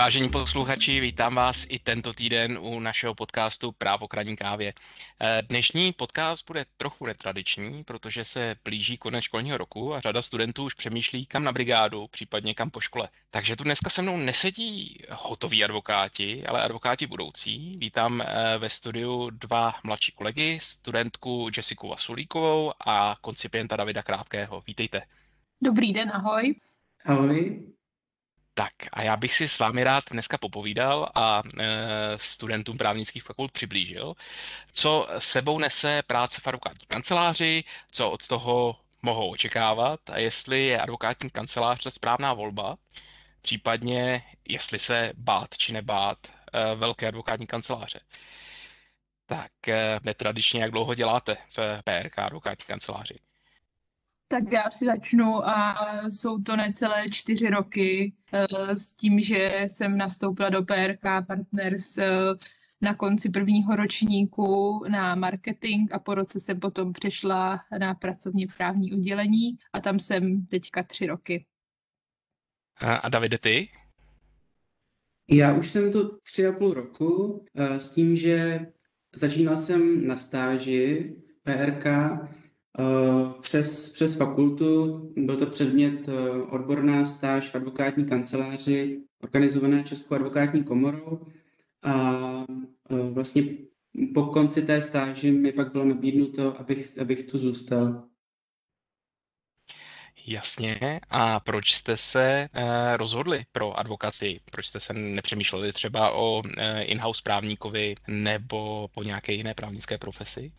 Vážení 0.00 0.28
posluchači, 0.28 1.00
vítám 1.00 1.34
vás 1.34 1.66
i 1.68 1.78
tento 1.78 2.12
týden 2.12 2.58
u 2.58 2.80
našeho 2.80 3.14
podcastu 3.14 3.72
Právo 3.72 4.08
kraní 4.08 4.36
kávě. 4.36 4.72
Eh, 5.20 5.42
dnešní 5.48 5.92
podcast 5.92 6.46
bude 6.46 6.64
trochu 6.76 7.06
netradiční, 7.06 7.84
protože 7.84 8.24
se 8.24 8.56
blíží 8.64 8.98
konec 8.98 9.24
školního 9.24 9.58
roku 9.58 9.94
a 9.94 10.00
řada 10.00 10.22
studentů 10.22 10.64
už 10.64 10.74
přemýšlí, 10.74 11.26
kam 11.26 11.44
na 11.44 11.52
brigádu, 11.52 12.06
případně 12.08 12.54
kam 12.54 12.70
po 12.70 12.80
škole. 12.80 13.08
Takže 13.30 13.56
tu 13.56 13.64
dneska 13.64 13.90
se 13.90 14.02
mnou 14.02 14.16
nesedí 14.16 14.98
hotoví 15.10 15.64
advokáti, 15.64 16.46
ale 16.46 16.62
advokáti 16.62 17.06
budoucí. 17.06 17.76
Vítám 17.76 18.20
eh, 18.20 18.58
ve 18.58 18.70
studiu 18.70 19.30
dva 19.30 19.74
mladší 19.84 20.12
kolegy, 20.12 20.58
studentku 20.62 21.48
Jessiku 21.56 21.88
Vasulíkovou 21.88 22.72
a 22.86 23.16
koncipienta 23.20 23.76
Davida 23.76 24.02
Krátkého. 24.02 24.62
Vítejte. 24.66 25.02
Dobrý 25.62 25.92
den, 25.92 26.10
ahoj. 26.14 26.54
Ahoj. 27.04 27.62
Tak 28.54 28.72
a 28.92 29.02
já 29.02 29.16
bych 29.16 29.34
si 29.34 29.48
s 29.48 29.58
vámi 29.58 29.84
rád 29.84 30.04
dneska 30.10 30.38
popovídal 30.38 31.08
a 31.14 31.42
e, 31.58 31.64
studentům 32.16 32.78
právnických 32.78 33.22
fakult 33.22 33.52
přiblížil, 33.52 34.14
co 34.72 35.08
sebou 35.18 35.58
nese 35.58 36.02
práce 36.06 36.40
v 36.40 36.46
advokátní 36.46 36.86
kanceláři, 36.88 37.64
co 37.90 38.10
od 38.10 38.26
toho 38.26 38.76
mohou 39.02 39.30
očekávat 39.30 40.00
a 40.10 40.18
jestli 40.18 40.64
je 40.66 40.80
advokátní 40.80 41.30
kancelář 41.30 41.86
správná 41.88 42.34
volba, 42.34 42.76
případně 43.42 44.22
jestli 44.48 44.78
se 44.78 45.12
bát 45.16 45.48
či 45.58 45.72
nebát 45.72 46.18
e, 46.52 46.74
velké 46.74 47.08
advokátní 47.08 47.46
kanceláře. 47.46 48.00
Tak 49.26 49.52
netradičně, 50.02 50.62
jak 50.62 50.70
dlouho 50.70 50.94
děláte 50.94 51.36
v 51.56 51.82
PRK 51.84 52.18
advokátní 52.18 52.64
kanceláři? 52.66 53.18
Tak 54.32 54.52
já 54.52 54.70
si 54.70 54.86
začnu 54.86 55.48
a 55.48 55.74
jsou 56.10 56.42
to 56.42 56.56
necelé 56.56 57.10
čtyři 57.10 57.50
roky 57.50 58.12
eh, 58.32 58.74
s 58.74 58.92
tím, 58.92 59.20
že 59.20 59.64
jsem 59.66 59.98
nastoupila 59.98 60.48
do 60.48 60.62
PRK 60.62 61.26
Partners 61.26 61.98
eh, 61.98 62.10
na 62.80 62.94
konci 62.94 63.30
prvního 63.30 63.76
ročníku 63.76 64.82
na 64.88 65.14
marketing 65.14 65.92
a 65.92 65.98
po 65.98 66.14
roce 66.14 66.40
jsem 66.40 66.60
potom 66.60 66.92
přešla 66.92 67.60
na 67.78 67.94
pracovně 67.94 68.46
právní 68.56 68.92
oddělení 68.92 69.56
a 69.72 69.80
tam 69.80 69.98
jsem 69.98 70.46
teďka 70.46 70.82
tři 70.82 71.06
roky. 71.06 71.46
A 72.76 73.08
Davide, 73.08 73.38
ty? 73.38 73.68
Já 75.30 75.54
už 75.54 75.70
jsem 75.70 75.92
tu 75.92 76.18
tři 76.22 76.46
a 76.46 76.52
půl 76.52 76.74
roku 76.74 77.44
eh, 77.54 77.80
s 77.80 77.94
tím, 77.94 78.16
že 78.16 78.66
začínal 79.14 79.56
jsem 79.56 80.06
na 80.06 80.16
stáži 80.16 81.16
PRK 81.42 81.86
přes, 83.40 83.92
přes 83.92 84.14
fakultu 84.14 85.00
byl 85.16 85.36
to 85.36 85.46
předmět 85.46 86.08
eh, 86.08 86.30
odborná 86.42 87.04
stáž 87.04 87.48
v 87.48 87.54
advokátní 87.54 88.04
kanceláři 88.04 89.00
organizované 89.22 89.84
Českou 89.84 90.14
advokátní 90.14 90.64
komorou 90.64 91.26
a 91.82 92.14
eh, 92.90 93.10
vlastně 93.10 93.42
po 94.14 94.24
konci 94.24 94.62
té 94.62 94.82
stáže 94.82 95.32
mi 95.32 95.52
pak 95.52 95.72
bylo 95.72 95.84
nabídnuto, 95.84 96.60
abych, 96.60 96.98
abych 96.98 97.22
tu 97.22 97.38
zůstal. 97.38 98.04
Jasně. 100.26 101.00
A 101.10 101.40
proč 101.40 101.74
jste 101.74 101.96
se 101.96 102.48
rozhodli 102.96 103.44
pro 103.52 103.78
advokaci? 103.78 104.40
Proč 104.50 104.66
jste 104.66 104.80
se 104.80 104.92
nepřemýšleli 104.92 105.72
třeba 105.72 106.12
o 106.12 106.42
in-house 106.80 107.20
právníkovi 107.24 107.94
nebo 108.08 108.88
po 108.88 109.02
nějaké 109.02 109.32
jiné 109.32 109.54
právnické 109.54 109.98
profesi? 109.98 110.52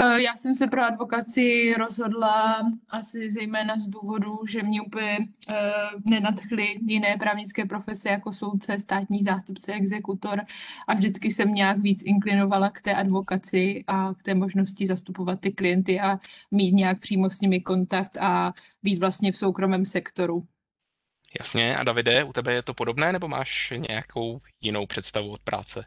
Eh, 0.00 0.22
já 0.22 0.36
jsem 0.36 0.54
se 0.54 0.66
pro 0.66 0.82
advokaci 0.82 1.74
rozhodla 1.78 2.62
asi 2.88 3.30
zejména 3.30 3.78
z 3.78 3.88
důvodu, 3.88 4.38
že 4.48 4.62
mě 4.62 4.82
úplně 4.82 5.18
uh, 5.18 5.54
nenadchly 6.04 6.78
jiné 6.86 7.16
právnické 7.18 7.64
profese 7.64 8.08
jako 8.08 8.32
soudce, 8.32 8.78
státní 8.78 9.22
zástupce, 9.22 9.72
exekutor 9.72 10.40
a 10.88 10.94
vždycky 10.94 11.32
jsem 11.32 11.54
nějak 11.54 11.78
víc 11.78 12.02
inklinovala 12.02 12.70
k 12.70 12.82
té 12.82 12.94
advokaci 12.94 13.84
a 13.86 14.14
k 14.14 14.22
té 14.22 14.34
možnosti 14.34 14.86
zastupovat 14.86 15.40
ty 15.40 15.52
klienty 15.52 16.00
a 16.00 16.18
mít 16.50 16.72
nějak 16.72 17.00
přímo 17.00 17.30
s 17.30 17.40
nimi 17.40 17.60
kontakt 17.60 18.16
a 18.16 18.52
být 18.82 18.98
vlastně 18.98 19.32
v 19.32 19.36
soukromém 19.36 19.84
sektoru. 19.84 20.46
Jasně. 21.38 21.76
A 21.76 21.84
Davide, 21.84 22.24
u 22.24 22.32
tebe 22.32 22.54
je 22.54 22.62
to 22.62 22.74
podobné 22.74 23.12
nebo 23.12 23.28
máš 23.28 23.72
nějakou 23.76 24.40
jinou 24.60 24.86
představu 24.86 25.30
od 25.30 25.40
práce? 25.40 25.84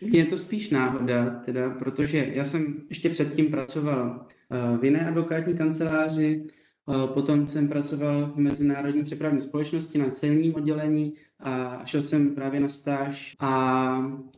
Je 0.00 0.24
to 0.24 0.38
spíš 0.38 0.70
náhoda, 0.70 1.42
teda, 1.44 1.70
protože 1.70 2.30
já 2.32 2.44
jsem 2.44 2.82
ještě 2.88 3.10
předtím 3.10 3.50
pracoval 3.50 4.26
eh, 4.50 4.78
v 4.78 4.84
jiné 4.84 5.08
advokátní 5.08 5.56
kanceláři, 5.56 6.46
eh, 6.46 7.06
potom 7.14 7.48
jsem 7.48 7.68
pracoval 7.68 8.26
v 8.26 8.36
Mezinárodní 8.36 9.04
přepravní 9.04 9.40
společnosti 9.40 9.98
na 9.98 10.10
celním 10.10 10.54
oddělení 10.54 11.14
a 11.40 11.82
šel 11.84 12.02
jsem 12.02 12.34
právě 12.34 12.60
na 12.60 12.68
stáž 12.68 13.36
a, 13.38 13.50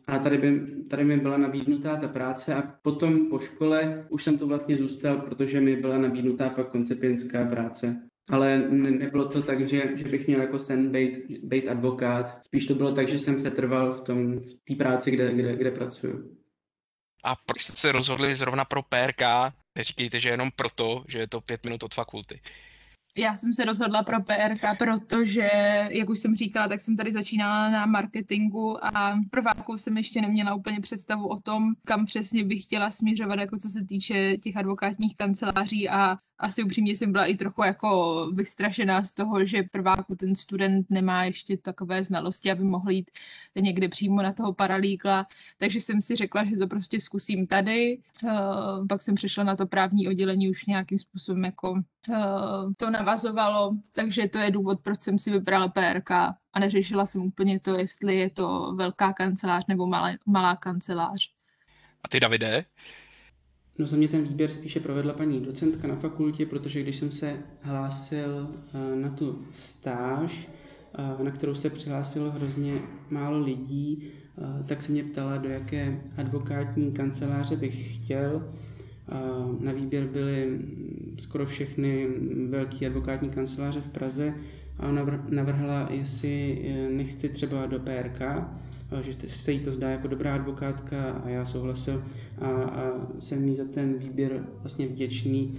a 0.07 0.19
tady, 0.19 0.37
by, 0.37 0.61
tady 0.89 1.03
mi 1.03 1.17
byla 1.17 1.37
nabídnutá 1.37 1.97
ta 1.97 2.07
práce 2.07 2.55
a 2.55 2.61
potom 2.81 3.29
po 3.29 3.39
škole 3.39 4.05
už 4.09 4.23
jsem 4.23 4.37
tu 4.37 4.47
vlastně 4.47 4.77
zůstal, 4.77 5.17
protože 5.17 5.61
mi 5.61 5.75
byla 5.75 5.97
nabídnutá 5.97 6.49
pak 6.49 6.69
koncepienská 6.69 7.45
práce 7.45 8.07
ale 8.29 8.57
ne, 8.57 8.91
nebylo 8.91 9.29
to 9.29 9.41
tak, 9.43 9.69
že, 9.69 9.97
že 9.97 10.03
bych 10.03 10.27
měl 10.27 10.41
jako 10.41 10.59
sen 10.59 10.91
být, 10.91 11.17
být 11.43 11.67
advokát. 11.67 12.41
Spíš 12.45 12.65
to 12.65 12.75
bylo 12.75 12.95
tak, 12.95 13.09
že 13.09 13.19
jsem 13.19 13.39
se 13.39 13.51
trval 13.51 13.93
v 13.93 14.01
tom 14.01 14.39
v 14.39 14.53
té 14.67 14.75
práci, 14.75 15.11
kde, 15.11 15.33
kde, 15.33 15.55
kde 15.55 15.71
pracuju. 15.71 16.37
A 17.23 17.35
proč 17.35 17.63
jste 17.63 17.75
se 17.75 17.91
rozhodli 17.91 18.35
zrovna 18.35 18.65
pro 18.65 18.81
PRK? 18.81 19.21
Neříkejte, 19.75 20.19
že 20.19 20.29
jenom 20.29 20.51
proto, 20.55 21.03
že 21.07 21.19
je 21.19 21.27
to 21.27 21.41
pět 21.41 21.63
minut 21.63 21.83
od 21.83 21.93
fakulty. 21.93 22.41
Já 23.17 23.37
jsem 23.37 23.53
se 23.53 23.65
rozhodla 23.65 24.03
pro 24.03 24.21
PRK, 24.21 24.77
protože, 24.77 25.49
jak 25.91 26.09
už 26.09 26.19
jsem 26.19 26.35
říkala, 26.35 26.67
tak 26.67 26.81
jsem 26.81 26.97
tady 26.97 27.11
začínala 27.11 27.69
na 27.69 27.85
marketingu 27.85 28.85
a 28.85 29.19
prváku 29.31 29.77
jsem 29.77 29.97
ještě 29.97 30.21
neměla 30.21 30.53
úplně 30.53 30.79
představu 30.79 31.27
o 31.27 31.39
tom, 31.39 31.73
kam 31.85 32.05
přesně 32.05 32.43
bych 32.43 32.63
chtěla 32.63 32.91
směřovat, 32.91 33.39
jako 33.39 33.57
co 33.57 33.69
se 33.69 33.85
týče 33.85 34.37
těch 34.37 34.57
advokátních 34.57 35.15
kanceláří 35.15 35.89
a 35.89 36.17
asi 36.39 36.63
upřímně 36.63 36.91
jsem 36.91 37.11
byla 37.11 37.25
i 37.25 37.35
trochu 37.35 37.63
jako 37.63 38.31
vystrašená 38.33 39.03
z 39.03 39.13
toho, 39.13 39.45
že 39.45 39.63
prváku 39.71 40.15
ten 40.15 40.35
student 40.35 40.89
nemá 40.89 41.23
ještě 41.23 41.57
takové 41.57 42.03
znalosti, 42.03 42.51
aby 42.51 42.63
mohl 42.63 42.91
jít 42.91 43.11
někde 43.59 43.89
přímo 43.89 44.21
na 44.21 44.33
toho 44.33 44.53
paralíkla, 44.53 45.27
takže 45.57 45.81
jsem 45.81 46.01
si 46.01 46.15
řekla, 46.15 46.43
že 46.43 46.57
to 46.57 46.67
prostě 46.67 46.99
zkusím 46.99 47.47
tady. 47.47 47.99
Uh, 48.23 48.87
pak 48.87 49.01
jsem 49.01 49.15
přešla 49.15 49.43
na 49.43 49.55
to 49.55 49.67
právní 49.67 50.07
oddělení 50.07 50.49
už 50.49 50.65
nějakým 50.65 50.99
způsobem 50.99 51.45
jako 51.45 51.81
to 52.77 52.89
navazovalo, 52.89 53.71
takže 53.95 54.27
to 54.29 54.37
je 54.37 54.51
důvod, 54.51 54.79
proč 54.81 55.01
jsem 55.01 55.19
si 55.19 55.31
vybrala 55.31 55.67
PRK 55.67 56.11
a 56.11 56.59
neřešila 56.59 57.05
jsem 57.05 57.21
úplně 57.21 57.59
to, 57.59 57.77
jestli 57.77 58.15
je 58.15 58.29
to 58.29 58.73
velká 58.75 59.13
kancelář 59.13 59.63
nebo 59.67 59.87
malá, 59.87 60.11
malá 60.25 60.55
kancelář. 60.55 61.31
A 62.03 62.07
ty, 62.07 62.19
Davide? 62.19 62.65
No 63.77 63.87
za 63.87 63.97
mě 63.97 64.07
ten 64.07 64.23
výběr 64.23 64.51
spíše 64.51 64.79
provedla 64.79 65.13
paní 65.13 65.41
docentka 65.41 65.87
na 65.87 65.95
fakultě, 65.95 66.45
protože 66.45 66.81
když 66.81 66.95
jsem 66.95 67.11
se 67.11 67.39
hlásil 67.61 68.49
eh, 68.73 68.95
na 68.95 69.09
tu 69.09 69.45
stáž, 69.51 70.49
eh, 70.93 71.23
na 71.23 71.31
kterou 71.31 71.55
se 71.55 71.69
přihlásilo 71.69 72.31
hrozně 72.31 72.81
málo 73.09 73.39
lidí, 73.39 74.11
eh, 74.37 74.63
tak 74.63 74.81
se 74.81 74.91
mě 74.91 75.03
ptala, 75.03 75.37
do 75.37 75.49
jaké 75.49 76.01
advokátní 76.17 76.91
kanceláře 76.91 77.55
bych 77.55 77.95
chtěl. 77.95 78.53
Na 79.59 79.71
výběr 79.71 80.07
byly 80.07 80.59
skoro 81.19 81.45
všechny 81.45 82.07
velké 82.49 82.85
advokátní 82.85 83.29
kanceláře 83.29 83.81
v 83.81 83.89
Praze 83.89 84.33
a 84.79 84.91
navrhla, 85.29 85.87
jestli 85.91 86.61
nechci 86.91 87.29
třeba 87.29 87.65
do 87.65 87.79
PRK, 87.79 88.21
že 89.01 89.13
se 89.27 89.51
jí 89.51 89.59
to 89.59 89.71
zdá 89.71 89.89
jako 89.89 90.07
dobrá 90.07 90.35
advokátka 90.35 91.11
a 91.11 91.29
já 91.29 91.45
souhlasil 91.45 92.03
a, 92.41 92.47
a 92.47 93.07
jsem 93.19 93.47
jí 93.47 93.55
za 93.55 93.65
ten 93.65 93.93
výběr 93.97 94.43
vlastně 94.61 94.87
vděčný, 94.87 95.53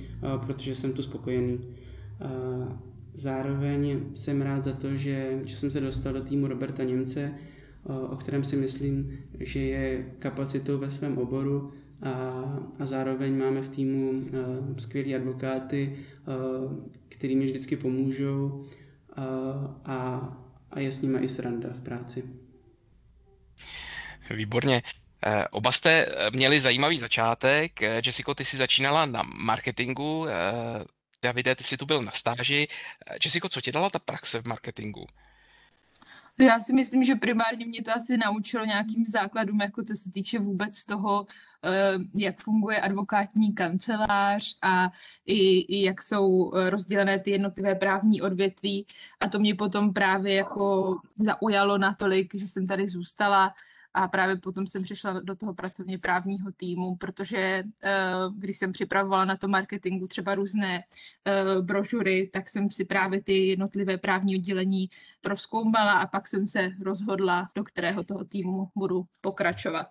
protože 0.46 0.74
jsem 0.74 0.92
tu 0.92 1.02
spokojený. 1.02 1.60
A 2.20 2.28
zároveň 3.14 4.00
jsem 4.14 4.42
rád 4.42 4.64
za 4.64 4.72
to, 4.72 4.96
že, 4.96 5.40
že 5.44 5.56
jsem 5.56 5.70
se 5.70 5.80
dostal 5.80 6.12
do 6.12 6.20
týmu 6.20 6.46
Roberta 6.46 6.84
Němce, 6.84 7.32
o 8.10 8.16
kterém 8.16 8.44
si 8.44 8.56
myslím, 8.56 9.18
že 9.40 9.60
je 9.60 10.06
kapacitou 10.18 10.78
ve 10.78 10.90
svém 10.90 11.18
oboru 11.18 11.68
a, 12.02 12.10
a 12.80 12.86
zároveň 12.86 13.38
máme 13.38 13.62
v 13.62 13.68
týmu 13.68 14.10
uh, 14.10 14.76
skvělý 14.76 15.14
advokáty, 15.14 15.98
uh, 16.26 16.72
který 17.08 17.36
mi 17.36 17.44
vždycky 17.44 17.76
pomůžou 17.76 18.46
uh, 18.46 18.64
a, 19.84 20.28
a 20.70 20.80
je 20.80 20.92
s 20.92 21.02
nimi 21.02 21.18
i 21.18 21.28
sranda 21.28 21.68
v 21.72 21.80
práci. 21.80 22.24
Výborně. 24.30 24.82
Eh, 25.26 25.48
oba 25.48 25.72
jste 25.72 26.06
měli 26.32 26.60
zajímavý 26.60 26.98
začátek. 26.98 27.80
Jessico, 28.06 28.34
ty 28.34 28.44
jsi 28.44 28.56
začínala 28.56 29.06
na 29.06 29.22
marketingu, 29.22 30.26
Davide, 31.22 31.54
ty 31.54 31.64
jsi 31.64 31.76
tu 31.76 31.86
byl 31.86 32.02
na 32.02 32.12
stáži. 32.12 32.68
Jessico, 33.24 33.48
co 33.48 33.60
ti 33.60 33.72
dala 33.72 33.90
ta 33.90 33.98
praxe 33.98 34.42
v 34.42 34.46
marketingu? 34.46 35.06
Já 36.40 36.60
si 36.60 36.72
myslím, 36.72 37.04
že 37.04 37.14
primárně 37.14 37.66
mě 37.66 37.82
to 37.82 37.92
asi 37.92 38.16
naučilo 38.16 38.64
nějakým 38.64 39.06
základům, 39.06 39.60
jako 39.60 39.82
co 39.82 39.94
se 39.94 40.10
týče 40.10 40.38
vůbec 40.38 40.84
toho, 40.84 41.26
eh, 41.64 41.98
jak 42.14 42.40
funguje 42.40 42.80
advokátní 42.80 43.54
kancelář 43.54 44.58
a 44.62 44.90
i, 45.26 45.60
i 45.60 45.84
jak 45.84 46.02
jsou 46.02 46.54
eh, 46.54 46.70
rozdělené 46.70 47.18
ty 47.18 47.30
jednotlivé 47.30 47.74
právní 47.74 48.22
odvětví. 48.22 48.86
A 49.20 49.28
to 49.28 49.38
mě 49.38 49.54
potom 49.54 49.92
právě 49.92 50.34
jako 50.34 50.96
zaujalo 51.16 51.78
natolik, 51.78 52.34
že 52.34 52.48
jsem 52.48 52.66
tady 52.66 52.88
zůstala 52.88 53.54
a 53.94 54.08
právě 54.08 54.36
potom 54.36 54.66
jsem 54.66 54.82
přišla 54.82 55.20
do 55.20 55.36
toho 55.36 55.54
pracovně 55.54 55.98
právního 55.98 56.52
týmu, 56.52 56.96
protože 56.96 57.38
eh, 57.82 58.02
když 58.36 58.56
jsem 58.56 58.72
připravovala 58.72 59.24
na 59.24 59.36
to 59.36 59.48
marketingu 59.48 60.06
třeba 60.06 60.34
různé 60.34 60.84
eh, 61.24 61.62
brožury, 61.62 62.30
tak 62.32 62.48
jsem 62.48 62.70
si 62.70 62.84
právě 62.84 63.22
ty 63.22 63.46
jednotlivé 63.46 63.98
právní 63.98 64.36
oddělení 64.36 64.88
proskoumala 65.20 65.92
a 65.92 66.06
pak 66.06 66.28
jsem 66.28 66.48
se 66.48 66.70
rozhodla, 66.80 67.50
do 67.54 67.64
kterého 67.64 68.04
toho 68.04 68.24
týmu 68.24 68.68
budu 68.74 69.04
pokračovat. 69.20 69.88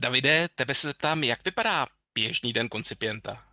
Davide, 0.00 0.48
tebe 0.54 0.74
se 0.74 0.86
zeptám, 0.86 1.24
jak 1.24 1.44
vypadá 1.44 1.86
běžný 2.14 2.52
den 2.52 2.68
koncipienta? 2.68 3.44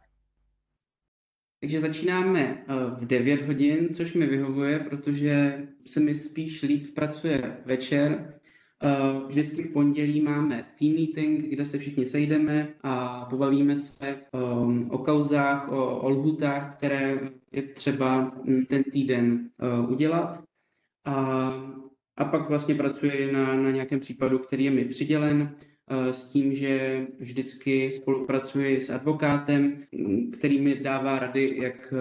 Takže 1.59 1.79
začínáme 1.79 2.41
eh, 2.41 2.73
v 2.99 3.05
9 3.05 3.41
hodin, 3.41 3.93
což 3.93 4.13
mi 4.13 4.25
vyhovuje, 4.25 4.79
protože 4.79 5.67
se 5.85 5.99
mi 5.99 6.15
spíš 6.15 6.61
líp 6.61 6.95
pracuje 6.95 7.57
večer, 7.65 8.39
vždycky 9.27 9.63
v 9.63 9.73
pondělí 9.73 10.21
máme 10.21 10.65
team 10.79 10.93
meeting, 10.93 11.43
kde 11.43 11.65
se 11.65 11.77
všichni 11.77 12.05
sejdeme 12.05 12.73
a 12.83 13.25
pobavíme 13.25 13.77
se 13.77 14.17
um, 14.31 14.91
o 14.91 14.97
kauzách, 14.97 15.71
o, 15.71 15.99
o 15.99 16.09
lhutách, 16.09 16.75
které 16.75 17.19
je 17.51 17.61
třeba 17.61 18.27
ten 18.67 18.83
týden 18.83 19.49
uh, 19.83 19.91
udělat. 19.91 20.43
A, 21.05 21.15
a 22.17 22.25
pak 22.25 22.49
vlastně 22.49 22.75
pracuji 22.75 23.31
na, 23.33 23.55
na 23.55 23.71
nějakém 23.71 23.99
případu, 23.99 24.39
který 24.39 24.65
je 24.65 24.71
mi 24.71 24.85
přidělen, 24.85 25.55
uh, 25.91 26.09
s 26.11 26.31
tím, 26.31 26.55
že 26.55 27.07
vždycky 27.19 27.91
spolupracuji 27.91 28.81
s 28.81 28.89
advokátem, 28.89 29.83
který 30.33 30.61
mi 30.61 30.75
dává 30.75 31.19
rady, 31.19 31.57
jak 31.61 31.93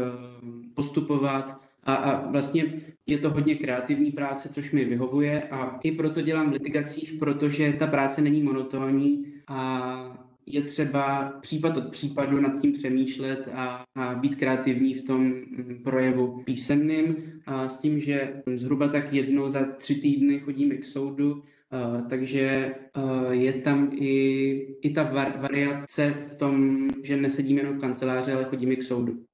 postupovat, 0.74 1.63
a, 1.84 1.94
a 1.94 2.30
vlastně 2.30 2.64
je 3.06 3.18
to 3.18 3.30
hodně 3.30 3.54
kreativní 3.54 4.12
práce, 4.12 4.48
což 4.48 4.72
mi 4.72 4.84
vyhovuje 4.84 5.42
a 5.42 5.78
i 5.82 5.92
proto 5.92 6.20
dělám 6.20 6.50
v 6.50 6.52
litigacích, 6.52 7.12
protože 7.18 7.72
ta 7.72 7.86
práce 7.86 8.22
není 8.22 8.42
monotónní 8.42 9.26
a 9.48 10.18
je 10.46 10.62
třeba 10.62 11.32
případ 11.40 11.76
od 11.76 11.88
případu 11.90 12.40
nad 12.40 12.60
tím 12.60 12.72
přemýšlet 12.72 13.48
a, 13.54 13.84
a 13.94 14.14
být 14.14 14.36
kreativní 14.36 14.94
v 14.94 15.02
tom 15.02 15.24
mm, 15.24 15.80
projevu 15.84 16.42
písemným 16.44 17.16
a 17.46 17.68
s 17.68 17.80
tím, 17.80 18.00
že 18.00 18.42
zhruba 18.54 18.88
tak 18.88 19.12
jednou 19.12 19.48
za 19.48 19.64
tři 19.64 19.94
týdny 19.94 20.40
chodíme 20.40 20.74
k 20.76 20.84
soudu, 20.84 21.42
Uh, 21.72 22.08
takže 22.08 22.74
uh, 22.96 23.30
je 23.30 23.52
tam 23.52 23.90
i, 23.92 24.76
i 24.82 24.90
ta 24.90 25.02
var, 25.02 25.38
variace 25.40 26.14
v 26.32 26.34
tom, 26.34 26.88
že 27.02 27.16
nesedíme 27.16 27.60
jenom 27.60 27.78
v 27.78 27.80
kanceláři, 27.80 28.32
ale 28.32 28.44
chodíme 28.44 28.76
k 28.76 28.82
soudu. 28.82 29.24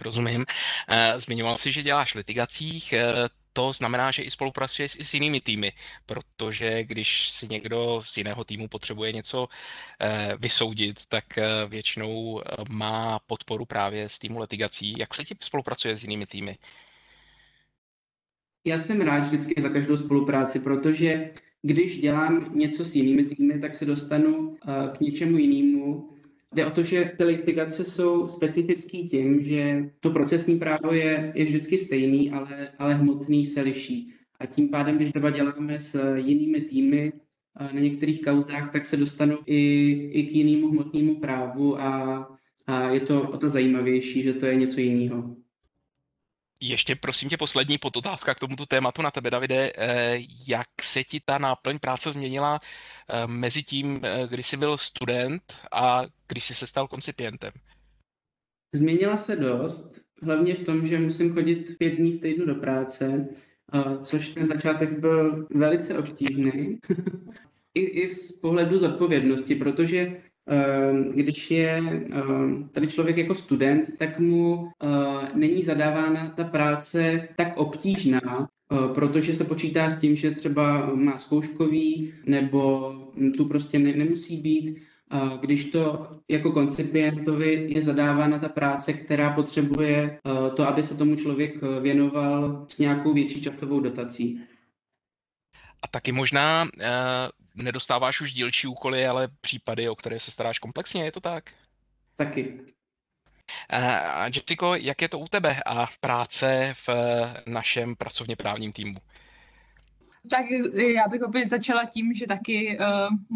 Rozumím. 0.00 0.44
Eh, 0.88 1.14
zmiňoval 1.18 1.58
jsi, 1.58 1.72
že 1.72 1.82
děláš 1.82 2.14
litigacích, 2.14 2.92
eh, 2.92 3.12
to 3.52 3.72
znamená, 3.72 4.10
že 4.10 4.22
i 4.22 4.30
spolupracuješ 4.30 4.96
i 5.00 5.04
s 5.04 5.14
jinými 5.14 5.40
týmy, 5.40 5.72
protože 6.06 6.84
když 6.84 7.30
si 7.30 7.48
někdo 7.48 8.02
z 8.04 8.16
jiného 8.16 8.44
týmu 8.44 8.68
potřebuje 8.68 9.12
něco 9.12 9.48
eh, 10.00 10.34
vysoudit, 10.38 11.06
tak 11.08 11.24
většinou 11.68 12.42
má 12.68 13.18
podporu 13.26 13.64
právě 13.64 14.08
z 14.08 14.18
týmu 14.18 14.40
litigací. 14.40 14.94
Jak 14.98 15.14
se 15.14 15.24
ti 15.24 15.36
spolupracuje 15.40 15.96
s 15.96 16.02
jinými 16.02 16.26
týmy? 16.26 16.58
Já 18.64 18.78
jsem 18.78 19.00
rád 19.00 19.20
vždycky 19.20 19.62
za 19.62 19.68
každou 19.68 19.96
spolupráci, 19.96 20.60
protože 20.60 21.30
když 21.62 22.00
dělám 22.00 22.58
něco 22.58 22.84
s 22.84 22.94
jinými 22.94 23.24
týmy, 23.24 23.60
tak 23.60 23.76
se 23.76 23.84
dostanu 23.84 24.56
k 24.96 25.00
něčemu 25.00 25.38
jinému, 25.38 26.10
Jde 26.54 26.66
o 26.66 26.70
to, 26.70 26.82
že 26.82 27.12
ty 27.16 27.24
litigace 27.24 27.84
jsou 27.84 28.28
specifický 28.28 29.08
tím, 29.08 29.42
že 29.42 29.90
to 30.00 30.10
procesní 30.10 30.58
právo 30.58 30.92
je, 30.92 31.32
je 31.34 31.44
vždycky 31.44 31.78
stejný, 31.78 32.30
ale, 32.30 32.72
ale 32.78 32.94
hmotný 32.94 33.46
se 33.46 33.60
liší. 33.60 34.12
A 34.40 34.46
tím 34.46 34.68
pádem, 34.68 34.96
když 34.96 35.10
třeba 35.10 35.30
děláme 35.30 35.80
s 35.80 36.16
jinými 36.16 36.60
týmy 36.60 37.12
eh, 37.60 37.72
na 37.72 37.80
některých 37.80 38.22
kauzách, 38.22 38.72
tak 38.72 38.86
se 38.86 38.96
dostanu 38.96 39.38
i, 39.46 39.90
i 40.12 40.22
k 40.26 40.32
jinému 40.32 40.68
hmotnému 40.68 41.20
právu 41.20 41.80
a, 41.80 42.28
a 42.66 42.90
je 42.90 43.00
to 43.00 43.30
o 43.30 43.38
to 43.38 43.50
zajímavější, 43.50 44.22
že 44.22 44.32
to 44.32 44.46
je 44.46 44.54
něco 44.54 44.80
jiného. 44.80 45.36
Ještě 46.62 46.96
prosím 46.96 47.28
tě 47.28 47.36
poslední 47.36 47.78
podotázka 47.78 48.34
k 48.34 48.38
tomuto 48.38 48.66
tématu 48.66 49.02
na 49.02 49.10
tebe, 49.10 49.30
Davide. 49.30 49.72
Eh, 49.76 50.18
jak 50.48 50.66
se 50.82 51.04
ti 51.04 51.20
ta 51.24 51.38
náplň 51.38 51.78
práce 51.78 52.12
změnila 52.12 52.60
eh, 53.08 53.26
mezi 53.26 53.62
tím, 53.62 54.00
eh, 54.02 54.26
když 54.30 54.48
jsi 54.48 54.56
byl 54.56 54.78
student 54.78 55.42
a 55.72 56.02
když 56.28 56.44
jsi 56.44 56.54
se 56.54 56.66
stal 56.66 56.88
koncipientem? 56.88 57.50
Změnila 58.74 59.16
se 59.16 59.36
dost, 59.36 60.00
hlavně 60.22 60.54
v 60.54 60.64
tom, 60.64 60.86
že 60.86 60.98
musím 60.98 61.34
chodit 61.34 61.78
pět 61.78 61.90
dní 61.90 62.12
v 62.12 62.20
týdnu 62.20 62.46
do 62.46 62.54
práce, 62.54 63.28
což 64.02 64.28
ten 64.28 64.46
začátek 64.46 64.98
byl 64.98 65.46
velice 65.50 65.98
obtížný. 65.98 66.78
I, 67.74 67.80
I 67.80 68.14
z 68.14 68.32
pohledu 68.32 68.78
zodpovědnosti, 68.78 69.54
protože 69.54 70.22
když 71.14 71.50
je 71.50 71.82
ehm, 72.12 72.68
tady 72.72 72.86
člověk 72.86 73.16
jako 73.16 73.34
student, 73.34 73.98
tak 73.98 74.18
mu 74.18 74.68
eh, 74.82 74.88
není 75.34 75.62
zadávána 75.62 76.28
ta 76.36 76.44
práce 76.44 77.28
tak 77.36 77.56
obtížná, 77.56 78.48
eh, 78.72 78.94
protože 78.94 79.34
se 79.34 79.44
počítá 79.44 79.90
s 79.90 80.00
tím, 80.00 80.16
že 80.16 80.30
třeba 80.30 80.94
má 80.94 81.18
zkouškový 81.18 82.14
nebo 82.26 82.92
tu 83.36 83.44
prostě 83.44 83.78
ne, 83.78 83.92
nemusí 83.92 84.36
být. 84.36 84.76
Když 85.40 85.64
to 85.64 86.06
jako 86.28 86.52
koncipientovi 86.52 87.66
je 87.68 87.82
zadávána 87.82 88.38
ta 88.38 88.48
práce, 88.48 88.92
která 88.92 89.32
potřebuje 89.32 90.18
eh, 90.26 90.50
to, 90.50 90.68
aby 90.68 90.82
se 90.82 90.96
tomu 90.96 91.16
člověk 91.16 91.60
věnoval 91.80 92.66
s 92.68 92.78
nějakou 92.78 93.12
větší 93.12 93.42
časovou 93.42 93.80
dotací. 93.80 94.40
A 95.82 95.88
taky 95.88 96.12
možná 96.12 96.68
nedostáváš 97.54 98.20
už 98.20 98.32
dílčí 98.32 98.66
úkoly, 98.66 99.06
ale 99.06 99.28
případy, 99.40 99.88
o 99.88 99.94
které 99.94 100.20
se 100.20 100.30
staráš 100.30 100.58
komplexně, 100.58 101.04
je 101.04 101.12
to 101.12 101.20
tak? 101.20 101.44
Taky. 102.16 102.60
A 103.68 104.26
Jessico, 104.26 104.74
jak 104.74 105.02
je 105.02 105.08
to 105.08 105.18
u 105.18 105.28
tebe 105.28 105.56
a 105.66 105.88
práce 106.00 106.74
v 106.86 106.88
našem 107.46 107.96
pracovně 107.96 108.36
právním 108.36 108.72
týmu? 108.72 108.98
Tak 110.30 110.44
já 110.94 111.08
bych 111.08 111.22
opět 111.22 111.50
začala 111.50 111.84
tím, 111.84 112.14
že 112.14 112.26
taky 112.26 112.78
uh, 112.78 112.86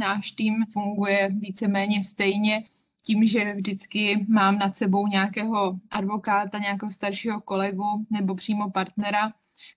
náš 0.01 0.31
tým 0.31 0.65
funguje 0.73 1.31
víceméně 1.33 2.05
stejně 2.05 2.65
tím, 3.03 3.27
že 3.27 3.55
vždycky 3.55 4.27
mám 4.29 4.59
nad 4.59 4.77
sebou 4.77 5.07
nějakého 5.07 5.79
advokáta, 5.91 6.59
nějakého 6.59 6.93
staršího 6.93 7.41
kolegu 7.41 8.07
nebo 8.11 8.35
přímo 8.35 8.71
partnera, 8.71 9.33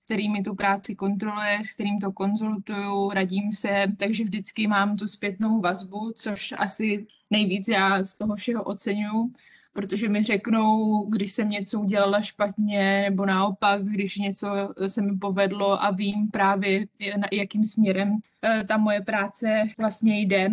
který 0.06 0.30
mi 0.30 0.44
tu 0.44 0.56
práci 0.56 0.96
kontroluje, 0.96 1.60
s 1.66 1.74
kterým 1.74 2.00
to 2.00 2.12
konzultuju, 2.12 3.10
radím 3.10 3.52
se, 3.52 3.86
takže 3.98 4.24
vždycky 4.24 4.68
mám 4.68 4.98
tu 4.98 5.08
zpětnou 5.08 5.62
vazbu, 5.62 6.12
což 6.16 6.54
asi 6.58 7.08
nejvíc 7.32 7.68
já 7.68 8.04
z 8.04 8.16
toho 8.16 8.36
všeho 8.36 8.64
oceňuji, 8.64 9.32
protože 9.74 10.10
mi 10.10 10.24
řeknou, 10.24 11.06
když 11.06 11.32
jsem 11.34 11.50
něco 11.50 11.80
udělala 11.80 12.22
špatně, 12.22 13.02
nebo 13.02 13.26
naopak, 13.26 13.84
když 13.86 14.18
něco 14.18 14.48
se 14.88 15.02
mi 15.02 15.18
povedlo 15.18 15.84
a 15.84 15.92
vím 15.92 16.28
právě, 16.32 16.88
jakým 17.32 17.66
směrem 17.66 18.20
eh, 18.42 18.64
ta 18.64 18.78
moje 18.78 19.02
práce 19.02 19.64
vlastně 19.78 20.20
jde, 20.20 20.50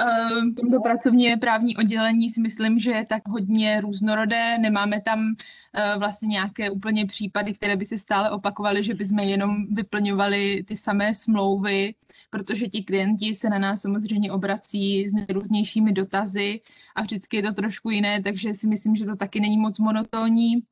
Ehm, 0.00 0.54
tomto 0.54 0.80
pracovně 0.80 1.36
právní 1.36 1.76
oddělení 1.76 2.30
si 2.30 2.40
myslím, 2.40 2.78
že 2.78 2.90
je 2.90 3.06
tak 3.06 3.28
hodně 3.28 3.80
různorodé. 3.80 4.58
Nemáme 4.58 5.00
tam 5.00 5.34
eh, 5.74 5.98
vlastně 5.98 6.28
nějaké 6.28 6.70
úplně 6.70 7.06
případy, 7.06 7.52
které 7.52 7.76
by 7.76 7.84
se 7.84 7.98
stále 7.98 8.30
opakovaly, 8.30 8.82
že 8.82 8.94
bychom 8.94 9.18
jenom 9.18 9.66
vyplňovali 9.74 10.64
ty 10.68 10.76
samé 10.76 11.14
smlouvy, 11.14 11.94
protože 12.30 12.66
ti 12.68 12.82
klienti 12.82 13.34
se 13.34 13.50
na 13.50 13.58
nás 13.58 13.82
samozřejmě 13.82 14.32
obrací 14.32 15.08
s 15.08 15.12
nejrůznějšími 15.12 15.92
dotazy 15.92 16.60
a 16.94 17.02
vždycky 17.02 17.36
je 17.36 17.42
to 17.42 17.52
trošku 17.52 17.90
jiné, 17.90 18.22
takže 18.22 18.54
si 18.54 18.66
myslím, 18.66 18.96
že 18.96 19.04
to 19.04 19.16
taky 19.16 19.40
není 19.40 19.58
moc 19.58 19.78
monotónní. 19.78 20.62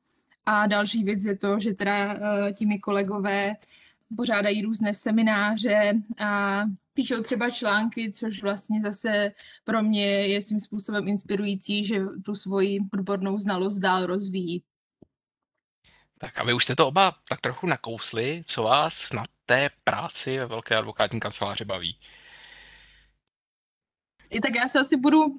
A 0.49 0.67
další 0.67 1.03
věc 1.03 1.25
je 1.25 1.37
to, 1.37 1.59
že 1.59 1.73
teda 1.73 2.13
uh, 2.13 2.19
tými 2.57 2.79
kolegové 2.79 3.55
pořádají 4.15 4.61
různé 4.61 4.93
semináře 4.93 5.93
a 6.19 6.63
píšou 6.93 7.23
třeba 7.23 7.49
články, 7.49 8.11
což 8.11 8.43
vlastně 8.43 8.81
zase 8.81 9.31
pro 9.63 9.83
mě 9.83 10.05
je 10.05 10.41
svým 10.41 10.59
způsobem 10.59 11.07
inspirující, 11.07 11.85
že 11.85 11.99
tu 12.25 12.35
svoji 12.35 12.79
odbornou 12.93 13.39
znalost 13.39 13.79
dál 13.79 14.05
rozvíjí. 14.05 14.63
Tak 16.17 16.37
a 16.37 16.43
vy 16.43 16.53
už 16.53 16.63
jste 16.63 16.75
to 16.75 16.87
oba 16.87 17.15
tak 17.29 17.41
trochu 17.41 17.67
nakousli, 17.67 18.43
co 18.45 18.63
vás 18.63 19.11
na 19.13 19.23
té 19.45 19.69
práci 19.83 20.37
ve 20.37 20.45
velké 20.45 20.75
advokátní 20.75 21.19
kanceláři 21.19 21.65
baví? 21.65 21.97
I 24.29 24.41
tak 24.41 24.55
já 24.55 24.67
se 24.67 24.79
asi 24.79 24.97
budu 24.97 25.25
uh, 25.25 25.37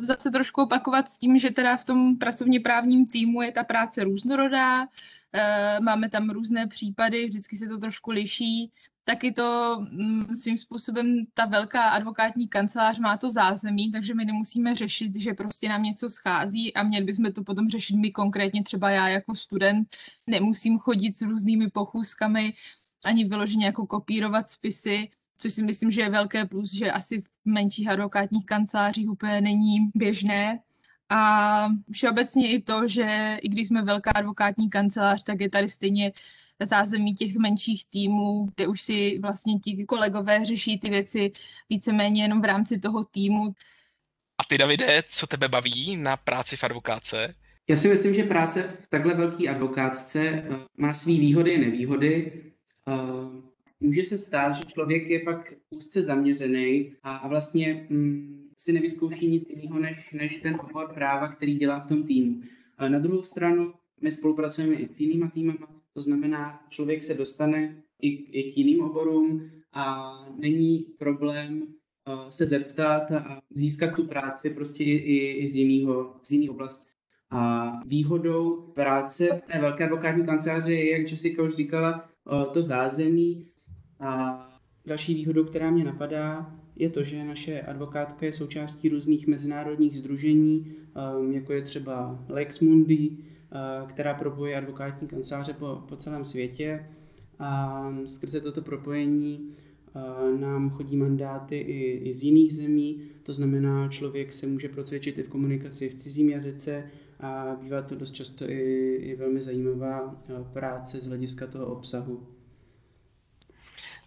zase 0.00 0.30
trošku 0.30 0.62
opakovat 0.62 1.08
s 1.08 1.18
tím, 1.18 1.38
že 1.38 1.50
teda 1.50 1.76
v 1.76 1.84
tom 1.84 2.18
pracovně 2.18 2.60
právním 2.60 3.06
týmu 3.06 3.42
je 3.42 3.52
ta 3.52 3.64
práce 3.64 4.04
různorodá, 4.04 4.82
uh, 4.82 4.88
máme 5.84 6.10
tam 6.10 6.30
různé 6.30 6.66
případy, 6.66 7.26
vždycky 7.26 7.56
se 7.56 7.68
to 7.68 7.78
trošku 7.78 8.10
liší. 8.10 8.72
Taky 9.06 9.32
to 9.32 9.78
um, 9.78 10.26
svým 10.34 10.58
způsobem 10.58 11.24
ta 11.34 11.46
velká 11.46 11.88
advokátní 11.88 12.48
kancelář 12.48 12.98
má 12.98 13.16
to 13.16 13.30
zázemí, 13.30 13.92
takže 13.92 14.14
my 14.14 14.24
nemusíme 14.24 14.74
řešit, 14.74 15.20
že 15.20 15.34
prostě 15.34 15.68
nám 15.68 15.82
něco 15.82 16.08
schází 16.08 16.74
a 16.74 16.82
měli 16.82 17.04
bychom 17.04 17.32
to 17.32 17.44
potom 17.44 17.68
řešit 17.68 17.96
my 17.96 18.10
konkrétně, 18.10 18.62
třeba 18.62 18.90
já 18.90 19.08
jako 19.08 19.34
student 19.34 19.96
nemusím 20.26 20.78
chodit 20.78 21.16
s 21.16 21.22
různými 21.22 21.70
pochůzkami, 21.70 22.54
ani 23.04 23.24
vyloženě 23.24 23.66
jako 23.66 23.86
kopírovat 23.86 24.50
spisy, 24.50 25.08
což 25.38 25.54
si 25.54 25.62
myslím, 25.62 25.90
že 25.90 26.00
je 26.00 26.10
velké 26.10 26.44
plus, 26.44 26.72
že 26.74 26.90
asi 26.90 27.20
v 27.20 27.26
menších 27.44 27.88
advokátních 27.88 28.46
kancelářích 28.46 29.10
úplně 29.10 29.40
není 29.40 29.90
běžné. 29.94 30.60
A 31.08 31.68
všeobecně 31.92 32.52
i 32.52 32.62
to, 32.62 32.88
že 32.88 33.38
i 33.42 33.48
když 33.48 33.68
jsme 33.68 33.82
velká 33.82 34.10
advokátní 34.10 34.70
kancelář, 34.70 35.24
tak 35.24 35.40
je 35.40 35.50
tady 35.50 35.68
stejně 35.68 36.12
zázemí 36.62 37.14
těch 37.14 37.36
menších 37.36 37.84
týmů, 37.90 38.48
kde 38.56 38.66
už 38.66 38.82
si 38.82 39.18
vlastně 39.22 39.58
ti 39.58 39.84
kolegové 39.84 40.44
řeší 40.44 40.78
ty 40.78 40.90
věci 40.90 41.32
víceméně 41.70 42.22
jenom 42.22 42.42
v 42.42 42.44
rámci 42.44 42.78
toho 42.78 43.04
týmu. 43.04 43.54
A 44.38 44.44
ty, 44.48 44.58
Davide, 44.58 45.02
co 45.08 45.26
tebe 45.26 45.48
baví 45.48 45.96
na 45.96 46.16
práci 46.16 46.56
v 46.56 46.64
advokáce? 46.64 47.34
Já 47.68 47.76
si 47.76 47.88
myslím, 47.88 48.14
že 48.14 48.24
práce 48.24 48.76
v 48.80 48.86
takhle 48.86 49.14
velké 49.14 49.48
advokátce 49.48 50.28
eh, 50.28 50.44
má 50.76 50.94
své 50.94 51.12
výhody 51.12 51.50
i 51.50 51.58
nevýhody. 51.58 52.42
Eh, 52.88 53.53
může 53.80 54.04
se 54.04 54.18
stát, 54.18 54.56
že 54.56 54.62
člověk 54.72 55.10
je 55.10 55.20
pak 55.20 55.54
úzce 55.70 56.02
zaměřený 56.02 56.92
a, 57.02 57.16
a 57.16 57.28
vlastně 57.28 57.86
mm, 57.90 58.48
si 58.58 58.72
nevyzkouší 58.72 59.26
nic 59.26 59.50
jiného, 59.50 59.78
než, 59.78 60.12
než 60.12 60.36
ten 60.36 60.54
obor 60.54 60.92
práva, 60.94 61.28
který 61.28 61.54
dělá 61.54 61.80
v 61.80 61.88
tom 61.88 62.02
týmu. 62.02 62.40
A 62.78 62.88
na 62.88 62.98
druhou 62.98 63.22
stranu 63.22 63.74
my 64.00 64.10
spolupracujeme 64.10 64.74
i 64.74 64.88
s 64.88 65.00
jinýma 65.00 65.30
týmama, 65.30 65.68
to 65.94 66.00
znamená, 66.00 66.60
člověk 66.68 67.02
se 67.02 67.14
dostane 67.14 67.82
i, 68.02 68.08
i 68.08 68.52
k 68.52 68.56
jiným 68.56 68.80
oborům 68.84 69.50
a 69.72 70.14
není 70.36 70.78
problém 70.98 71.62
uh, 71.62 72.28
se 72.28 72.46
zeptat 72.46 73.12
a 73.12 73.40
získat 73.50 73.96
tu 73.96 74.06
práci 74.06 74.50
prostě 74.50 74.84
i, 74.84 74.90
i, 74.90 75.44
i 75.44 75.48
z, 75.48 75.56
jiného, 75.56 76.16
z 76.22 76.30
jiné 76.30 76.50
oblasti. 76.50 76.90
A 77.30 77.72
výhodou 77.86 78.56
práce 78.74 79.40
v 79.44 79.52
té 79.52 79.60
velké 79.60 79.84
advokátní 79.84 80.26
kanceláři 80.26 80.72
je, 80.72 80.90
jak 80.90 81.10
Jessica 81.10 81.42
už 81.42 81.54
říkala, 81.54 82.10
to 82.52 82.62
zázemí, 82.62 83.46
a 84.00 84.40
další 84.86 85.14
výhodou, 85.14 85.44
která 85.44 85.70
mě 85.70 85.84
napadá, 85.84 86.54
je 86.76 86.90
to, 86.90 87.02
že 87.02 87.24
naše 87.24 87.60
advokátka 87.60 88.26
je 88.26 88.32
součástí 88.32 88.88
různých 88.88 89.26
mezinárodních 89.26 89.98
združení, 89.98 90.72
um, 91.18 91.32
jako 91.32 91.52
je 91.52 91.62
třeba 91.62 92.24
Lex 92.28 92.60
Mundi, 92.60 93.10
uh, 93.10 93.88
která 93.88 94.14
propojuje 94.14 94.56
advokátní 94.56 95.08
kanceláře 95.08 95.52
po, 95.52 95.82
po 95.88 95.96
celém 95.96 96.24
světě. 96.24 96.86
A 97.38 97.90
skrze 98.06 98.40
toto 98.40 98.62
propojení 98.62 99.50
uh, 100.30 100.40
nám 100.40 100.70
chodí 100.70 100.96
mandáty 100.96 101.56
i, 101.56 102.08
i 102.08 102.14
z 102.14 102.22
jiných 102.22 102.54
zemí, 102.54 103.00
to 103.22 103.32
znamená, 103.32 103.88
člověk 103.88 104.32
se 104.32 104.46
může 104.46 104.68
procvičit 104.68 105.18
i 105.18 105.22
v 105.22 105.28
komunikaci 105.28 105.88
v 105.88 105.94
cizím 105.94 106.30
jazyce 106.30 106.90
a 107.20 107.56
bývá 107.62 107.82
to 107.82 107.94
dost 107.94 108.10
často 108.10 108.50
i, 108.50 108.94
i 108.96 109.16
velmi 109.16 109.42
zajímavá 109.42 110.22
práce 110.52 111.00
z 111.00 111.06
hlediska 111.06 111.46
toho 111.46 111.66
obsahu. 111.66 112.26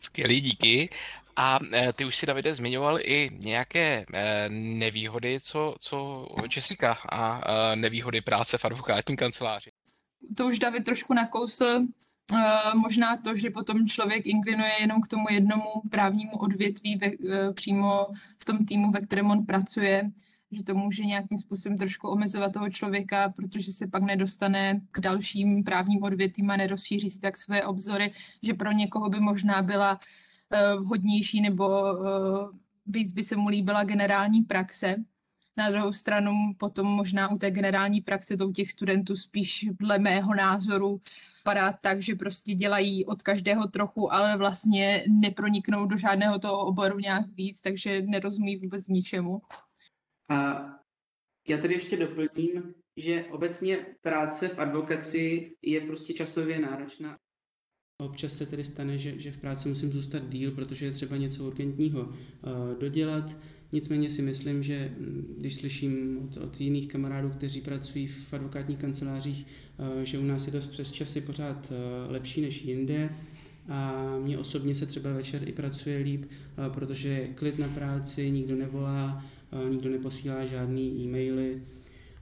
Skvělý, 0.01 0.42
díky. 0.42 0.89
A 1.36 1.60
e, 1.74 1.94
ty 1.94 2.06
už 2.06 2.16
si, 2.16 2.25
Davide, 2.25 2.56
zmiňoval 2.56 3.00
i 3.01 3.30
nějaké 3.34 4.06
e, 4.13 4.50
nevýhody, 4.50 5.39
co, 5.42 5.75
co 5.80 6.27
Jessica 6.56 6.98
a 7.12 7.42
e, 7.42 7.75
nevýhody 7.75 8.22
práce 8.22 8.58
v 8.58 8.66
advokátní 8.66 9.16
kanceláři. 9.16 9.72
To 10.38 10.48
už 10.48 10.60
David 10.60 10.84
trošku 10.84 11.13
nakousl. 11.13 11.80
Možná 12.75 13.18
to, 13.18 13.36
že 13.36 13.50
potom 13.50 13.88
člověk 13.88 14.25
inklinuje 14.25 14.72
jenom 14.80 15.01
k 15.01 15.08
tomu 15.08 15.25
jednomu 15.30 15.70
právnímu 15.92 16.32
odvětví 16.32 16.98
ve, 16.98 17.12
přímo 17.54 18.08
v 18.42 18.46
tom 18.46 18.66
týmu, 18.66 18.92
ve 18.92 19.01
kterém 19.01 19.32
on 19.32 19.46
pracuje, 19.46 20.04
že 20.51 20.63
to 20.63 20.75
může 20.75 21.06
nějakým 21.06 21.38
způsobem 21.38 21.77
trošku 21.77 22.08
omezovat 22.08 22.54
toho 22.54 22.70
člověka, 22.70 23.30
protože 23.30 23.72
se 23.72 23.88
pak 23.88 24.04
nedostane 24.04 24.82
k 24.92 25.00
dalším 25.00 25.63
právním 25.63 26.04
odvětvím 26.04 26.51
a 26.51 26.58
nerozšíří 26.58 27.10
si 27.10 27.20
tak 27.20 27.38
své 27.38 27.66
obzory, 27.66 28.13
že 28.44 28.54
pro 28.54 28.72
někoho 28.72 29.10
by 29.10 29.20
možná 29.20 29.62
byla 29.62 30.00
uh, 30.00 30.84
vhodnější 30.84 31.42
nebo 31.42 31.68
uh, 31.68 32.00
víc 32.86 33.13
by 33.13 33.24
se 33.24 33.36
mu 33.36 33.48
líbila 33.48 33.84
generální 33.84 34.42
praxe. 34.42 34.96
Na 35.58 35.72
druhou 35.72 35.92
stranu 35.92 36.32
potom 36.58 36.88
možná 36.88 37.32
u 37.32 37.38
té 37.38 37.51
generální 37.51 38.01
praxe 38.01 38.38
to 38.38 38.48
u 38.48 38.51
těch 38.51 38.72
studentů 38.72 39.16
spíš 39.16 39.66
dle 39.80 40.00
mého 40.00 40.36
názoru 40.36 41.01
padá 41.44 41.72
tak, 41.72 42.01
že 42.01 42.16
prostě 42.16 42.54
dělají 42.54 43.06
od 43.06 43.22
každého 43.22 43.68
trochu, 43.68 44.13
ale 44.13 44.38
vlastně 44.38 45.04
neproniknou 45.10 45.86
do 45.86 45.98
žádného 45.98 46.39
toho 46.39 46.66
oboru 46.66 47.00
nějak 47.00 47.27
víc, 47.27 47.62
takže 47.62 48.01
nerozumí 48.01 48.58
vůbec 48.58 48.88
ničemu. 48.88 49.42
A 50.29 50.67
já 51.48 51.57
tady 51.57 51.74
ještě 51.74 51.98
doplním, 51.98 52.74
že 52.98 53.25
obecně 53.31 53.86
práce 54.01 54.48
v 54.48 54.60
advokaci 54.60 55.51
je 55.62 55.81
prostě 55.81 56.13
časově 56.13 56.60
náročná. 56.60 57.17
Občas 58.01 58.34
se 58.34 58.46
tedy 58.46 58.63
stane, 58.63 58.98
že, 58.98 59.19
že 59.19 59.31
v 59.31 59.38
práci 59.38 59.69
musím 59.69 59.91
zůstat 59.91 60.29
díl, 60.29 60.51
protože 60.51 60.86
je 60.86 60.91
třeba 60.91 61.17
něco 61.17 61.43
urgentního 61.43 62.01
uh, 62.01 62.13
dodělat. 62.79 63.38
Nicméně 63.72 64.10
si 64.12 64.22
myslím, 64.22 64.63
že 64.63 64.93
mm, 64.98 65.36
když 65.38 65.55
slyším 65.55 66.17
od, 66.24 66.38
od 66.38 66.62
jiných 66.62 66.88
kamarádů, 66.88 67.29
kteří 67.29 67.62
pracují 67.62 68.07
v 68.07 68.34
advokátních 68.34 68.79
kancelářích, 68.79 69.46
uh, 69.77 70.01
že 70.01 70.19
u 70.19 70.24
nás 70.24 70.46
je 70.46 70.51
to 70.51 70.60
přes 70.60 70.91
časy 70.91 71.22
pořád 71.22 71.72
uh, 71.72 72.12
lepší 72.12 72.41
než 72.41 72.62
jinde. 72.62 73.10
A 73.69 74.03
mně 74.24 74.38
osobně 74.38 74.75
se 74.75 74.86
třeba 74.86 75.13
večer 75.13 75.50
i 75.50 75.51
pracuje 75.51 75.98
líp, 75.98 76.25
protože 76.74 77.10
je 77.10 77.27
klid 77.27 77.60
na 77.60 77.67
práci, 77.67 78.31
nikdo 78.31 78.55
nevolá, 78.55 79.25
nikdo 79.70 79.89
neposílá 79.89 80.46
žádný 80.46 81.04
e-maily, 81.04 81.62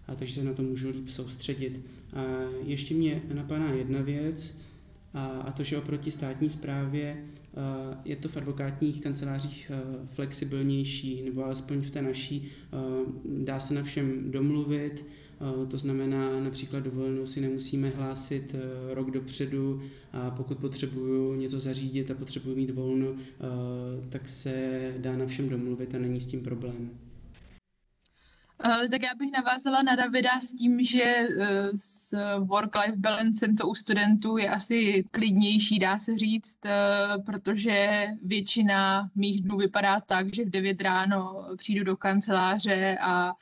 a 0.07 0.15
takže 0.15 0.33
se 0.33 0.43
na 0.43 0.53
to 0.53 0.63
můžu 0.63 0.89
líp 0.89 1.09
soustředit. 1.09 1.85
A 2.13 2.23
ještě 2.63 2.93
mě 2.93 3.23
napadá 3.33 3.65
jedna 3.65 4.01
věc, 4.01 4.57
a, 5.13 5.25
a 5.27 5.51
to, 5.51 5.63
že 5.63 5.77
oproti 5.77 6.11
státní 6.11 6.49
správě 6.49 7.25
je 8.05 8.15
to 8.15 8.27
v 8.27 8.37
advokátních 8.37 9.01
kancelářích 9.01 9.71
flexibilnější, 10.05 11.21
nebo 11.21 11.45
alespoň 11.45 11.81
v 11.81 11.91
té 11.91 12.01
naší 12.01 12.51
dá 13.25 13.59
se 13.59 13.73
na 13.73 13.83
všem 13.83 14.31
domluvit, 14.31 15.05
to 15.67 15.77
znamená, 15.77 16.43
například 16.43 16.79
dovolenou 16.79 17.25
si 17.25 17.41
nemusíme 17.41 17.89
hlásit 17.89 18.55
rok 18.93 19.11
dopředu 19.11 19.81
a 20.11 20.31
pokud 20.31 20.57
potřebuju 20.57 21.35
něco 21.35 21.59
zařídit 21.59 22.11
a 22.11 22.13
potřebuju 22.13 22.55
mít 22.55 22.69
volno, 22.69 23.15
tak 24.09 24.29
se 24.29 24.93
dá 24.97 25.17
na 25.17 25.25
všem 25.25 25.49
domluvit 25.49 25.95
a 25.95 25.99
není 25.99 26.19
s 26.19 26.27
tím 26.27 26.41
problém. 26.41 26.89
Uh, 28.65 28.87
tak 28.91 29.01
já 29.01 29.15
bych 29.15 29.31
navázala 29.31 29.81
na 29.81 29.95
Davida 29.95 30.41
s 30.41 30.53
tím, 30.53 30.83
že 30.83 31.27
uh, 31.29 31.45
s 31.75 32.13
work-life 32.39 32.97
balancem 32.97 33.55
to 33.55 33.67
u 33.67 33.75
studentů 33.75 34.37
je 34.37 34.49
asi 34.49 35.03
klidnější, 35.11 35.79
dá 35.79 35.99
se 35.99 36.17
říct, 36.17 36.57
uh, 36.65 37.23
protože 37.23 38.07
většina 38.23 39.09
mých 39.15 39.41
dnů 39.41 39.57
vypadá 39.57 39.99
tak, 40.01 40.35
že 40.35 40.45
v 40.45 40.49
9 40.49 40.81
ráno 40.81 41.47
přijdu 41.57 41.83
do 41.83 41.97
kanceláře 41.97 42.97
a 43.01 43.33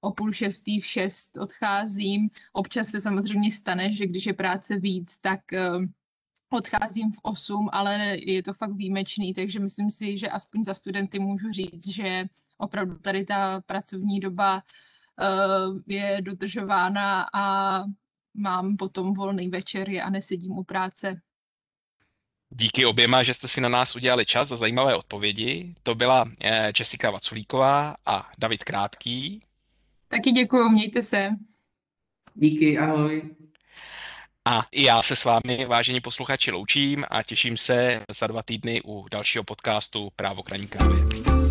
o 0.00 0.10
půl 0.10 0.32
šestý 0.32 0.80
v 0.80 0.86
šest 0.86 1.36
odcházím. 1.36 2.30
Občas 2.52 2.88
se 2.88 3.00
samozřejmě 3.00 3.52
stane, 3.52 3.92
že 3.92 4.06
když 4.06 4.26
je 4.26 4.34
práce 4.34 4.76
víc, 4.78 5.18
tak 5.18 5.40
odcházím 6.50 7.12
v 7.12 7.18
8, 7.22 7.68
ale 7.72 8.16
je 8.20 8.42
to 8.42 8.52
fakt 8.52 8.72
výjimečný, 8.72 9.34
takže 9.34 9.60
myslím 9.60 9.90
si, 9.90 10.18
že 10.18 10.28
aspoň 10.28 10.62
za 10.64 10.74
studenty 10.74 11.18
můžu 11.18 11.52
říct, 11.52 11.88
že 11.88 12.24
opravdu 12.60 12.98
tady 12.98 13.24
ta 13.24 13.60
pracovní 13.66 14.20
doba 14.20 14.62
uh, 15.20 15.78
je 15.86 16.18
dodržována 16.20 17.26
a 17.34 17.84
mám 18.34 18.76
potom 18.76 19.14
volný 19.14 19.48
večer 19.48 19.88
a 20.02 20.10
nesedím 20.10 20.52
u 20.52 20.64
práce. 20.64 21.20
Díky 22.50 22.86
oběma, 22.86 23.22
že 23.22 23.34
jste 23.34 23.48
si 23.48 23.60
na 23.60 23.68
nás 23.68 23.96
udělali 23.96 24.26
čas 24.26 24.48
za 24.48 24.56
zajímavé 24.56 24.96
odpovědi. 24.96 25.74
To 25.82 25.94
byla 25.94 26.30
eh, 26.40 26.72
Jessica 26.78 27.10
Vaculíková 27.10 27.96
a 28.06 28.30
David 28.38 28.64
Krátký. 28.64 29.42
Taky 30.08 30.32
děkuji, 30.32 30.68
mějte 30.68 31.02
se. 31.02 31.28
Díky, 32.34 32.78
ahoj. 32.78 33.34
A 34.44 34.66
i 34.72 34.84
já 34.84 35.02
se 35.02 35.16
s 35.16 35.24
vámi, 35.24 35.64
vážení 35.68 36.00
posluchači, 36.00 36.50
loučím 36.50 37.04
a 37.10 37.22
těším 37.22 37.56
se 37.56 38.04
za 38.18 38.26
dva 38.26 38.42
týdny 38.42 38.82
u 38.84 39.08
dalšího 39.10 39.44
podcastu 39.44 40.10
Právo 40.16 40.42
kraní 40.42 40.68
kávy. 40.68 41.49